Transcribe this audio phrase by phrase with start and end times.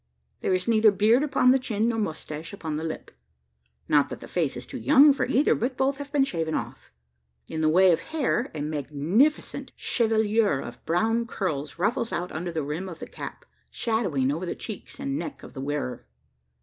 [0.39, 3.11] There is neither beard upon the chin, nor moustache upon the lip
[3.87, 6.91] not that the face is too young for either, but both have been shaven off.
[7.47, 12.63] In the way of hair, a magnificent chevelure of brown curls ruffles out under the
[12.63, 16.07] rim of the cap, shadowing over the cheeks and neck of the wearer.